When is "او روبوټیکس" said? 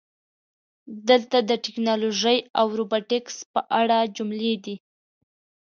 2.59-3.35